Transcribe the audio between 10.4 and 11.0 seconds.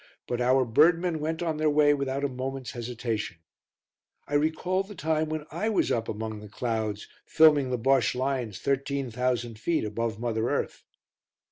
earth.